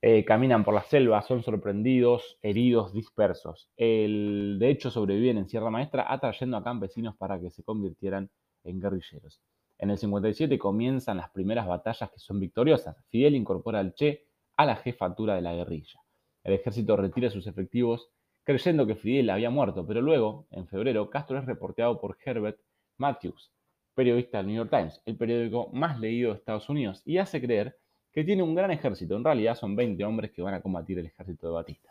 eh, 0.01 0.25
caminan 0.25 0.63
por 0.63 0.73
la 0.73 0.81
selva, 0.81 1.21
son 1.21 1.43
sorprendidos, 1.43 2.39
heridos, 2.41 2.91
dispersos. 2.91 3.69
El, 3.77 4.57
de 4.59 4.71
hecho, 4.71 4.89
sobreviven 4.89 5.37
en 5.37 5.47
Sierra 5.47 5.69
Maestra 5.69 6.11
atrayendo 6.11 6.57
a 6.57 6.63
campesinos 6.63 7.15
para 7.17 7.39
que 7.39 7.51
se 7.51 7.61
convirtieran 7.61 8.31
en 8.63 8.79
guerrilleros. 8.79 9.43
En 9.77 9.91
el 9.91 9.99
57 9.99 10.57
comienzan 10.57 11.17
las 11.17 11.29
primeras 11.29 11.67
batallas 11.67 12.09
que 12.09 12.17
son 12.17 12.39
victoriosas. 12.39 12.97
Fidel 13.09 13.35
incorpora 13.35 13.77
al 13.77 13.93
Che 13.93 14.25
a 14.57 14.65
la 14.65 14.77
jefatura 14.77 15.35
de 15.35 15.41
la 15.41 15.53
guerrilla. 15.53 16.01
El 16.43 16.53
ejército 16.53 16.97
retira 16.97 17.29
sus 17.29 17.45
efectivos 17.45 18.09
creyendo 18.43 18.87
que 18.87 18.95
Fidel 18.95 19.29
había 19.29 19.51
muerto, 19.51 19.85
pero 19.85 20.01
luego, 20.01 20.47
en 20.49 20.67
febrero, 20.67 21.11
Castro 21.11 21.37
es 21.37 21.45
reporteado 21.45 22.01
por 22.01 22.17
Herbert 22.25 22.57
Matthews, 22.99 23.51
periodista 23.95 24.37
del 24.37 24.47
New 24.47 24.55
York 24.57 24.69
Times, 24.69 25.01
el 25.05 25.17
periódico 25.17 25.69
más 25.73 25.99
leído 25.99 26.31
de 26.31 26.37
Estados 26.37 26.69
Unidos, 26.69 27.01
y 27.05 27.17
hace 27.17 27.41
creer 27.41 27.77
que 28.11 28.23
tiene 28.23 28.43
un 28.43 28.55
gran 28.55 28.71
ejército. 28.71 29.15
En 29.15 29.23
realidad 29.23 29.55
son 29.55 29.75
20 29.75 30.03
hombres 30.03 30.31
que 30.31 30.41
van 30.41 30.53
a 30.53 30.61
combatir 30.61 30.99
el 30.99 31.07
ejército 31.07 31.47
de 31.47 31.53
Batista. 31.53 31.89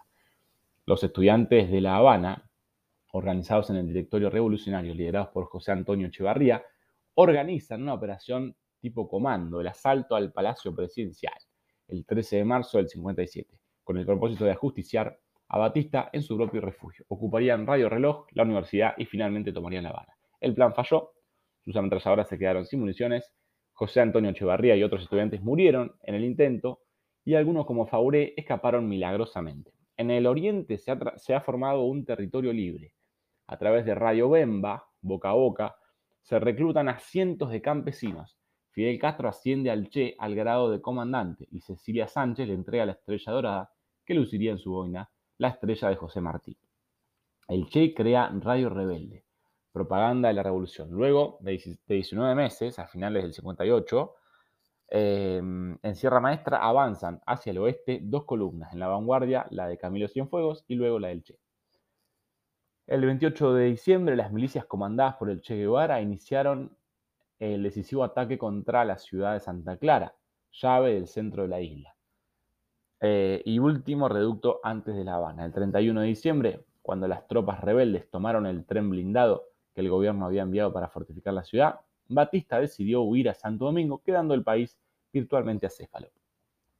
Los 0.87 1.03
estudiantes 1.03 1.71
de 1.71 1.81
La 1.81 1.97
Habana 1.97 2.49
organizados 3.13 3.71
en 3.71 3.77
el 3.77 3.87
directorio 3.87 4.31
revolucionario 4.31 4.95
liderados 4.95 5.29
por 5.29 5.47
José 5.47 5.73
Antonio 5.73 6.09
Echevarría, 6.09 6.63
organizan 7.15 7.83
una 7.83 7.95
operación 7.95 8.55
tipo 8.81 9.09
comando, 9.09 9.61
el 9.61 9.67
asalto 9.67 10.15
al 10.15 10.33
Palacio 10.33 10.75
Presidencial, 10.75 11.35
el 11.89 12.05
13 12.05 12.37
de 12.37 12.45
marzo 12.45 12.79
del 12.79 12.89
57, 12.89 13.59
con 13.83 13.97
el 13.97 14.07
propósito 14.07 14.45
de 14.45 14.53
ajusticiar 14.53 15.19
a 15.49 15.59
Batista 15.59 16.11
en 16.13 16.23
su 16.23 16.37
propio 16.37 16.61
refugio. 16.61 17.05
Ocuparían 17.09 17.67
Radio 17.67 17.89
Reloj, 17.89 18.27
la 18.33 18.43
universidad 18.43 18.95
y 18.99 19.07
finalmente 19.07 19.53
tomarían 19.53 19.85
La 19.85 19.91
Habana. 19.91 20.18
El 20.41 20.55
plan 20.55 20.75
falló, 20.75 21.13
sus 21.65 21.77
ametralladoras 21.77 22.29
se 22.29 22.39
quedaron 22.39 22.67
sin 22.67 22.81
municiones, 22.81 23.33
José 23.73 24.01
Antonio 24.01 24.31
Echevarría 24.31 24.77
y 24.77 24.83
otros 24.83 25.03
estudiantes 25.03 25.43
murieron 25.43 25.95
en 26.03 26.15
el 26.15 26.25
intento 26.25 26.81
y 27.25 27.35
algunos 27.35 27.67
como 27.67 27.87
Fauré 27.87 28.35
escaparon 28.37 28.89
milagrosamente. 28.89 29.73
En 29.97 30.11
el 30.11 30.27
oriente 30.27 30.79
se 30.79 30.93
ha, 30.93 30.99
se 31.17 31.35
ha 31.35 31.41
formado 31.41 31.85
un 31.85 32.05
territorio 32.05 32.53
libre. 32.53 32.95
A 33.47 33.57
través 33.59 33.85
de 33.85 33.95
Radio 33.95 34.31
Bemba, 34.31 34.89
boca 35.01 35.31
a 35.31 35.35
boca, 35.35 35.77
se 36.23 36.39
reclutan 36.39 36.89
a 36.89 36.99
cientos 36.99 37.51
de 37.51 37.63
campesinos. 37.63 38.39
Fidel 38.71 38.99
Castro 38.99 39.29
asciende 39.29 39.71
al 39.71 39.89
Che 39.89 40.15
al 40.19 40.35
grado 40.35 40.71
de 40.71 40.81
comandante 40.81 41.47
y 41.51 41.61
Cecilia 41.61 42.07
Sánchez 42.09 42.49
le 42.49 42.55
entrega 42.55 42.87
la 42.87 42.93
estrella 42.93 43.33
dorada 43.33 43.71
que 44.05 44.15
luciría 44.15 44.53
en 44.53 44.59
su 44.59 44.73
boina, 44.73 45.11
la 45.37 45.49
estrella 45.49 45.89
de 45.89 45.97
José 45.97 46.21
Martí. 46.21 46.57
El 47.49 47.69
Che 47.69 47.95
crea 47.95 48.31
Radio 48.41 48.71
Rebelde, 48.71 49.25
propaganda 49.79 50.29
de 50.29 50.35
la 50.35 50.43
revolución. 50.43 50.91
Luego 50.91 51.39
de 51.41 51.79
19 51.87 52.35
meses, 52.35 52.81
a 52.81 52.89
finales 52.89 53.23
del 53.23 53.33
58, 53.33 54.15
eh, 54.91 55.37
en 55.39 55.95
Sierra 55.95 56.19
Maestra 56.19 56.59
avanzan 56.59 57.21
hacia 57.27 57.53
el 57.53 57.59
oeste 57.59 58.01
dos 58.03 58.25
columnas, 58.25 58.73
en 58.73 58.81
la 58.81 58.89
vanguardia 58.89 59.47
la 59.51 59.69
de 59.69 59.79
Camilo 59.79 60.09
Cienfuegos 60.09 60.65
y 60.67 60.75
luego 60.75 60.99
la 60.99 61.09
del 61.09 61.23
Che. 61.23 61.39
El 62.89 63.05
28 63.05 63.55
de 63.55 63.67
diciembre, 63.67 64.17
las 64.17 64.33
milicias 64.33 64.65
comandadas 64.65 65.15
por 65.15 65.31
el 65.31 65.43
Che 65.43 65.55
Guevara 65.55 66.01
iniciaron 66.01 66.77
el 67.39 67.63
decisivo 67.63 68.03
ataque 68.03 68.37
contra 68.37 68.85
la 68.85 68.99
ciudad 68.99 69.35
de 69.35 69.41
Santa 69.41 69.77
Clara, 69.77 70.17
llave 70.51 70.95
del 70.95 71.07
centro 71.07 71.43
de 71.43 71.49
la 71.49 71.61
isla. 71.61 71.95
Eh, 73.01 73.43
y 73.45 73.61
último 73.61 74.09
reducto 74.09 74.59
antes 74.65 74.97
de 74.97 75.05
La 75.05 75.15
Habana. 75.15 75.45
El 75.45 75.53
31 75.53 76.01
de 76.01 76.07
diciembre, 76.09 76.65
cuando 76.83 77.07
las 77.07 77.29
tropas 77.29 77.61
rebeldes 77.61 78.11
tomaron 78.11 78.45
el 78.47 78.65
tren 78.65 78.91
blindado 78.91 79.48
que 79.79 79.83
el 79.83 79.91
gobierno 79.91 80.27
había 80.27 80.43
enviado 80.43 80.73
para 80.73 80.89
fortificar 80.89 81.33
la 81.33 81.45
ciudad, 81.45 81.79
Batista 82.09 82.59
decidió 82.59 83.03
huir 83.03 83.29
a 83.29 83.35
Santo 83.35 83.67
Domingo, 83.67 84.03
quedando 84.03 84.35
el 84.35 84.43
país 84.43 84.77
virtualmente 85.13 85.67
acéfalo. 85.67 86.09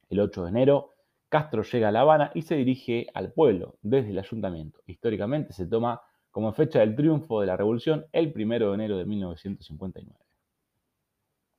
El 0.09 0.19
8 0.19 0.43
de 0.43 0.49
enero, 0.49 0.89
Castro 1.29 1.63
llega 1.63 1.87
a 1.87 1.91
La 1.93 2.01
Habana 2.01 2.31
y 2.35 2.41
se 2.41 2.57
dirige 2.57 3.07
al 3.13 3.31
pueblo 3.31 3.77
desde 3.81 4.09
el 4.09 4.19
ayuntamiento. 4.19 4.81
Históricamente 4.85 5.53
se 5.53 5.65
toma 5.65 6.01
como 6.29 6.51
fecha 6.51 6.79
del 6.79 6.93
triunfo 6.93 7.39
de 7.39 7.47
la 7.47 7.55
revolución 7.55 8.05
el 8.11 8.33
1 8.35 8.67
de 8.67 8.73
enero 8.73 8.97
de 8.97 9.05
1959. 9.05 10.19